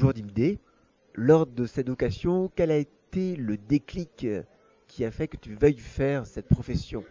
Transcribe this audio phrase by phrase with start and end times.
[0.00, 0.58] bonjour Dimdé.
[1.14, 4.26] Lors de cette occasion, quel a été le déclic
[4.86, 7.04] qui a fait que tu veuilles faire cette profession?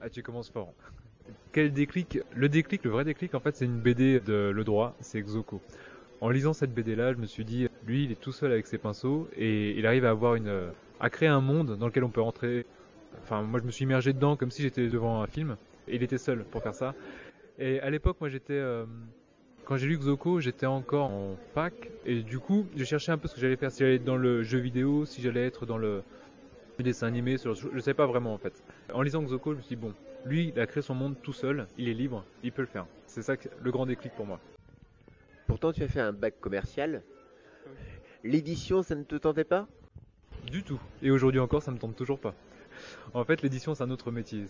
[0.00, 0.72] Ah, tu commences fort.
[1.52, 2.18] Quel déclic?
[2.34, 5.60] Le déclic, le vrai déclic, en fait, c'est une BD de Le Droit, c'est Exoco.
[6.22, 8.78] En lisant cette BD-là, je me suis dit, lui, il est tout seul avec ses
[8.78, 12.22] pinceaux et il arrive à avoir une, à créer un monde dans lequel on peut
[12.22, 12.64] rentrer.
[13.22, 15.58] Enfin, moi, je me suis immergé dedans comme si j'étais devant un film.
[15.88, 16.94] Et il était seul pour faire ça.
[17.58, 18.86] Et à l'époque, moi, j'étais, euh,
[19.64, 21.72] quand j'ai lu Xoko, j'étais encore en fac.
[22.04, 23.70] Et du coup, je cherchais un peu ce que j'allais faire.
[23.70, 26.02] Si j'allais être dans le jeu vidéo, si j'allais être dans le
[26.78, 28.62] dessin animé, je ne sais pas vraiment en fait.
[28.92, 31.32] En lisant Xoko, je me suis dit, bon, lui, il a créé son monde tout
[31.32, 32.86] seul, il est libre, il peut le faire.
[33.06, 34.40] C'est ça le grand déclic pour moi.
[35.46, 37.02] Pourtant, tu as fait un bac commercial.
[38.24, 39.66] L'édition, ça ne te tentait pas?
[40.50, 40.80] Du tout.
[41.02, 42.34] Et aujourd'hui encore, ça ne me tente toujours pas.
[43.14, 44.44] En fait, l'édition, c'est un autre métier.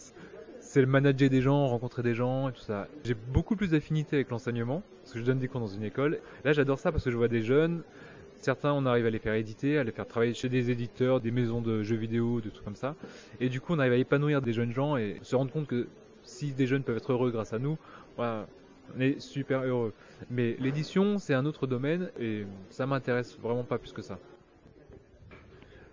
[0.60, 2.87] C'est le manager des gens, rencontrer des gens et tout ça.
[3.05, 6.20] J'ai beaucoup plus d'affinité avec l'enseignement, parce que je donne des cours dans une école.
[6.45, 7.82] Là, j'adore ça parce que je vois des jeunes.
[8.37, 11.30] Certains, on arrive à les faire éditer, à les faire travailler chez des éditeurs, des
[11.30, 12.95] maisons de jeux vidéo, de tout comme ça.
[13.40, 15.88] Et du coup, on arrive à épanouir des jeunes gens et se rendre compte que
[16.23, 17.77] si des jeunes peuvent être heureux grâce à nous,
[18.18, 18.46] on
[18.99, 19.93] est super heureux.
[20.30, 24.18] Mais l'édition, c'est un autre domaine et ça m'intéresse vraiment pas plus que ça.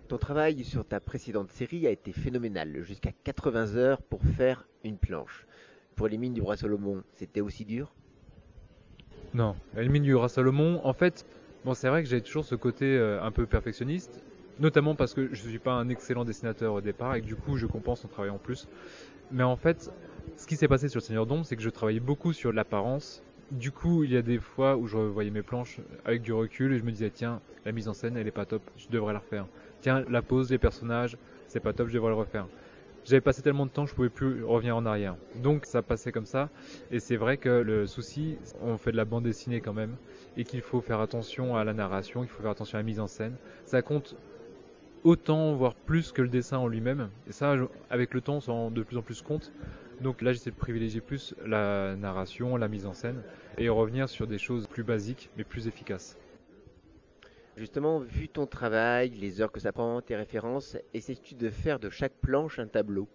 [0.08, 4.96] Ton travail sur ta précédente série a été phénoménal, jusqu'à 80 heures pour faire une
[4.96, 5.46] planche.
[5.96, 7.92] Pour les mines du roi Salomon, c'était aussi dur?
[9.34, 11.26] Non, les mines du roi Salomon, en fait,
[11.66, 14.22] bon, c'est vrai que j'ai toujours ce côté euh, un peu perfectionniste,
[14.58, 17.36] notamment parce que je ne suis pas un excellent dessinateur au départ et que du
[17.36, 18.66] coup je compense en travaillant plus.
[19.30, 19.90] Mais en fait,
[20.38, 23.22] ce qui s'est passé sur le Seigneur d'Ombre, c'est que je travaillais beaucoup sur l'apparence.
[23.50, 26.72] Du coup, il y a des fois où je voyais mes planches avec du recul
[26.72, 29.14] et je me disais, tiens, la mise en scène, elle est pas top, je devrais
[29.14, 29.46] la refaire.
[29.80, 32.48] Tiens, la pose, les personnages, c'est pas top, je devrais le refaire.
[33.04, 35.16] J'avais passé tellement de temps je pouvais plus revenir en arrière.
[35.34, 36.50] Donc ça passait comme ça.
[36.90, 39.98] Et c'est vrai que le souci, on fait de la bande dessinée quand même,
[40.36, 43.00] et qu'il faut faire attention à la narration, qu'il faut faire attention à la mise
[43.00, 43.38] en scène.
[43.64, 44.14] Ça compte
[45.04, 47.10] autant, voire plus que le dessin en lui-même.
[47.26, 47.54] Et ça,
[47.90, 49.52] avec le temps, on s'en rend de plus en plus compte.
[50.00, 53.20] Donc là, j'essaie de privilégier plus la narration, la mise en scène,
[53.56, 56.16] et revenir sur des choses plus basiques, mais plus efficaces.
[57.56, 61.90] Justement, vu ton travail, les heures que ça prend, tes références, essaies-tu de faire de
[61.90, 63.08] chaque planche un tableau?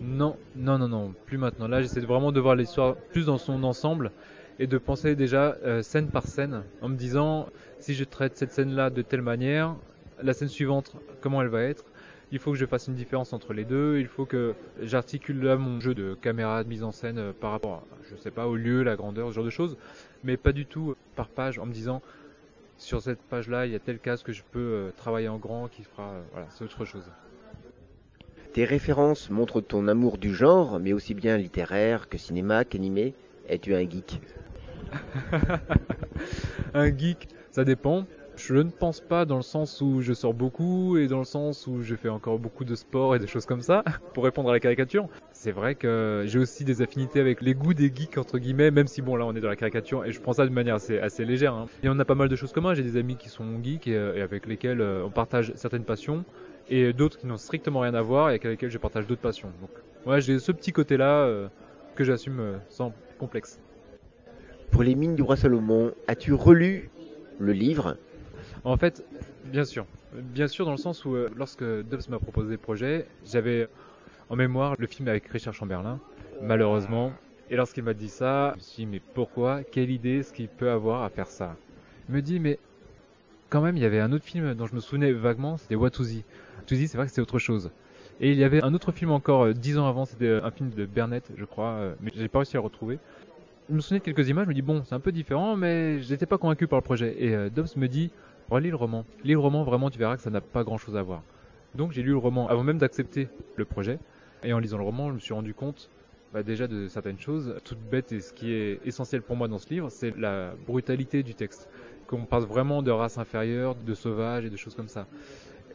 [0.00, 1.68] Non, non, non, non, plus maintenant.
[1.68, 4.10] Là, j'essaie vraiment de voir l'histoire plus dans son ensemble
[4.58, 7.46] et de penser déjà euh, scène par scène, en me disant
[7.78, 9.76] si je traite cette scène-là de telle manière,
[10.20, 11.84] la scène suivante, comment elle va être?
[12.30, 15.56] Il faut que je fasse une différence entre les deux, il faut que j'articule là
[15.56, 18.46] mon jeu de caméra, de mise en scène euh, par rapport, à, je sais pas,
[18.46, 19.76] au lieu, la grandeur, ce genre de choses,
[20.24, 22.02] mais pas du tout par page en me disant
[22.76, 25.68] sur cette page-là, il y a tel casque que je peux euh, travailler en grand
[25.68, 27.10] qui fera, euh, voilà, c'est autre chose.
[28.52, 33.14] Tes références montrent ton amour du genre, mais aussi bien littéraire que cinéma, qu'animé.
[33.48, 34.20] Es-tu un geek?
[36.74, 38.04] Un geek, ça dépend.
[38.38, 41.66] Je ne pense pas dans le sens où je sors beaucoup et dans le sens
[41.66, 43.82] où je fais encore beaucoup de sport et des choses comme ça,
[44.14, 45.08] pour répondre à la caricature.
[45.32, 48.86] C'est vrai que j'ai aussi des affinités avec les goûts des geeks, entre guillemets, même
[48.86, 51.24] si bon là on est dans la caricature et je prends ça de manière assez,
[51.24, 51.52] légère.
[51.52, 51.66] Hein.
[51.82, 53.96] Et on a pas mal de choses communes, j'ai des amis qui sont geeks et,
[53.96, 56.24] euh, avec lesquels euh, on partage certaines passions
[56.70, 59.50] et d'autres qui n'ont strictement rien à voir et avec lesquels je partage d'autres passions.
[59.60, 59.70] Donc
[60.06, 61.48] ouais, j'ai ce petit côté-là euh,
[61.96, 63.58] que j'assume sans complexe.
[64.70, 66.88] Pour les mines du roi Salomon, as-tu relu
[67.40, 67.96] le livre?
[68.64, 69.04] En fait,
[69.44, 69.86] bien sûr.
[70.12, 73.68] Bien sûr, dans le sens où, euh, lorsque Dobbs m'a proposé le projet, j'avais
[74.28, 76.00] en mémoire le film avec Richard Chamberlain,
[76.42, 77.12] malheureusement.
[77.50, 79.62] Et lorsqu'il m'a dit ça, je me suis dit, mais pourquoi?
[79.64, 81.56] Quelle idée est-ce qu'il peut avoir à faire ça?
[82.08, 82.58] Il me dit, mais
[83.48, 86.24] quand même, il y avait un autre film dont je me souvenais vaguement, c'était Watusi.
[86.58, 87.70] Watusi, c'est vrai que c'était autre chose.
[88.20, 90.70] Et il y avait un autre film encore euh, dix ans avant, c'était un film
[90.70, 92.98] de Burnett, je crois, euh, mais j'ai pas réussi à le retrouver.
[93.70, 96.00] Je me souvenais de quelques images, je me dis bon, c'est un peu différent, mais
[96.00, 97.14] j'étais pas convaincu par le projet.
[97.22, 98.10] Et Dobbs me dit,
[98.50, 99.04] relis le roman.
[99.24, 101.22] Lis le roman, vraiment, tu verras que ça n'a pas grand chose à voir.
[101.74, 103.98] Donc j'ai lu le roman avant même d'accepter le projet.
[104.42, 105.90] Et en lisant le roman, je me suis rendu compte
[106.32, 107.56] bah, déjà de certaines choses.
[107.64, 111.22] Toute bête et ce qui est essentiel pour moi dans ce livre, c'est la brutalité
[111.22, 111.68] du texte.
[112.06, 115.06] Qu'on passe vraiment de race inférieure, de sauvage et de choses comme ça.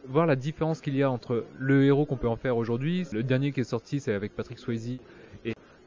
[0.06, 3.22] Voir la différence qu'il y a entre le héros qu'on peut en faire aujourd'hui, le
[3.22, 4.98] dernier qui est sorti, c'est avec Patrick Swayze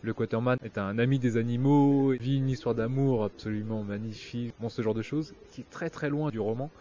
[0.07, 4.81] le Quaterman est un ami des animaux, vit une histoire d'amour absolument magnifique, bon ce
[4.81, 6.71] genre de choses, qui est très très loin du roman.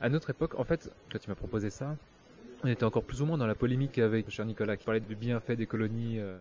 [0.00, 1.96] À notre époque, en fait, quand tu m'as proposé ça,
[2.64, 5.14] on était encore plus ou moins dans la polémique avec cher Nicolas qui parlait du
[5.14, 6.18] bienfait des colonies.
[6.18, 6.36] Euh,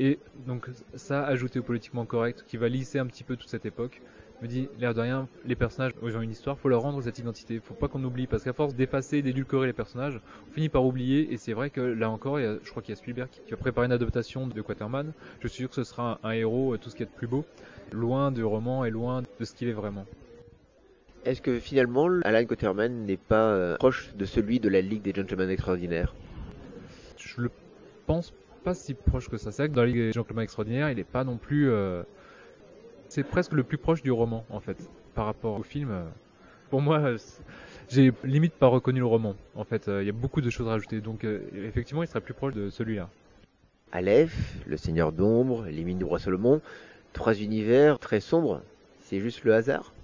[0.00, 3.66] et donc ça, ajouté au politiquement correct, qui va lisser un petit peu toute cette
[3.66, 4.02] époque,
[4.42, 7.60] me dit, l'air de rien, les personnages ont une histoire, faut leur rendre cette identité.
[7.60, 11.32] Faut pas qu'on oublie, parce qu'à force d'effacer, d'édulcorer les personnages, on finit par oublier,
[11.32, 13.86] et c'est vrai que là encore, je crois qu'il y a Spielberg qui, va préparer
[13.86, 15.12] une adaptation de Quaterman.
[15.40, 17.26] Je suis sûr que ce sera un, héros, euh, tout ce qui est de plus
[17.26, 17.44] beau,
[17.92, 20.06] loin du roman et loin de ce qu'il est vraiment.
[21.24, 25.12] Est-ce que finalement, Alan Quaterman n'est pas euh, proche de celui de la Ligue des
[25.12, 26.14] Gentlemen Extraordinaires?
[27.16, 27.50] Je le
[28.06, 28.32] pense
[28.62, 29.50] pas si proche que ça.
[29.50, 31.70] C'est vrai que dans la Ligue des Gentlemen Extraordinaires, il n'est pas non plus.
[31.70, 32.02] euh,
[33.08, 34.76] C'est presque le plus proche du roman, en fait,
[35.14, 35.90] par rapport au film.
[36.70, 37.14] Pour moi,
[37.88, 39.34] j'ai limite pas reconnu le roman.
[39.54, 41.00] En fait, il y a beaucoup de choses à rajouter.
[41.00, 43.08] Donc, euh, effectivement, il serait plus proche de celui-là.
[43.92, 46.60] Aleph, le Seigneur d'Ombre, les Mines du Roi Salomon,
[47.14, 48.60] trois univers très sombres.
[49.00, 49.94] C'est juste le hasard?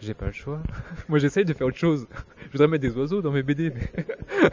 [0.00, 0.62] J'ai pas le choix.
[1.10, 2.06] Moi, j'essaye de faire autre chose.
[2.46, 3.92] Je voudrais mettre des oiseaux dans mes BD, mais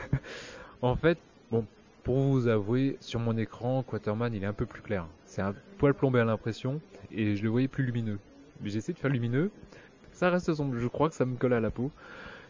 [0.81, 1.17] en fait,
[1.49, 1.65] bon,
[2.07, 5.05] pour vous avouer, sur mon écran, Quaterman, il est un peu plus clair.
[5.25, 6.79] C'est un poil plombé à l'impression,
[7.11, 8.17] et je le voyais plus lumineux.
[8.61, 9.51] Mais j'essaie de faire lumineux.
[10.13, 10.77] Ça reste sombre.
[10.79, 11.91] Je crois que ça me colle à la peau.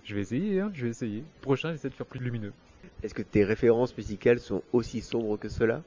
[0.04, 1.24] Je vais essayer, hein, je vais essayer.
[1.42, 2.54] Prochain, j'essaie de faire plus lumineux.
[3.02, 5.82] Est-ce que tes références musicales sont aussi sombres que cela?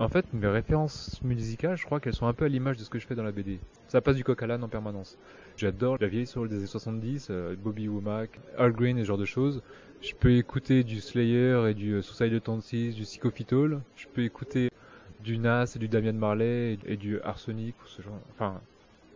[0.00, 2.88] En fait, mes références musicales, je crois qu'elles sont un peu à l'image de ce
[2.88, 3.60] que je fais dans la BD.
[3.86, 5.18] Ça passe du coq à l'âne en permanence.
[5.58, 9.18] J'adore la vieille soul des années 70, euh, Bobby Womack, Al Green et ce genre
[9.18, 9.60] de choses.
[10.00, 13.82] Je peux écouter du Slayer et du euh, Suicide Tendencies, du Psychophytol.
[13.94, 14.70] Je peux écouter
[15.22, 18.18] du Nas et du Damian Marley et, et du Arsenic ou ce genre.
[18.30, 18.58] Enfin,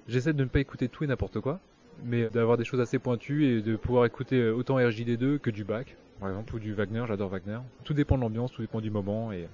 [0.06, 1.60] j'essaie de ne pas écouter tout et n'importe quoi,
[2.04, 5.64] mais d'avoir des choses assez pointues et de pouvoir écouter euh, autant RJD2 que du
[5.64, 5.86] Bach,
[6.20, 7.04] par exemple, ou du Wagner.
[7.08, 7.60] J'adore Wagner.
[7.84, 9.48] Tout dépend de l'ambiance, tout dépend du moment et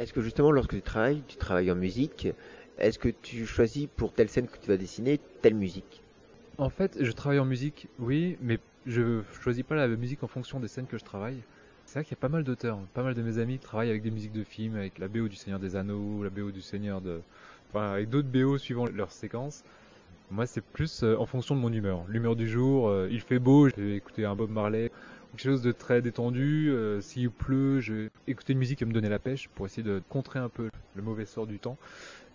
[0.00, 2.28] Est-ce que justement, lorsque tu travailles, tu travailles en musique,
[2.78, 6.02] est-ce que tu choisis pour telle scène que tu vas dessiner telle musique?
[6.56, 10.58] En fait, je travaille en musique, oui, mais je choisis pas la musique en fonction
[10.58, 11.36] des scènes que je travaille.
[11.84, 13.90] C'est vrai qu'il y a pas mal d'auteurs, pas mal de mes amis qui travaillent
[13.90, 16.62] avec des musiques de films, avec la BO du Seigneur des Anneaux, la BO du
[16.62, 17.20] Seigneur de...
[17.68, 19.64] Enfin, avec d'autres BO suivant leur séquence.
[20.30, 22.04] Moi, c'est plus euh, en fonction de mon humeur.
[22.08, 24.90] L'humeur du jour, euh, il fait beau, je vais écouter un Bob Marley,
[25.30, 26.70] quelque chose de très détendu.
[26.70, 29.82] euh, S'il pleut, je vais écouter une musique va me donner la pêche pour essayer
[29.82, 31.78] de contrer un peu le mauvais sort du temps.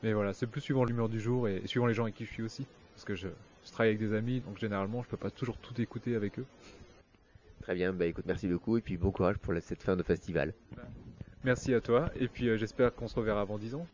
[0.04, 2.26] Mais voilà, c'est plus suivant l'humeur du jour et, et suivant les gens avec qui
[2.26, 2.66] je suis aussi.
[2.94, 3.28] Parce que je,
[3.66, 6.46] je travaille avec des amis, donc généralement, je peux pas toujours tout écouter avec eux.
[7.62, 10.04] Très bien, bah écoute, merci beaucoup et puis bon courage pour la- cette fin de
[10.04, 10.54] festival.
[11.44, 13.88] Merci à toi, et puis euh, j'espère qu'on se reverra avant 10 ans.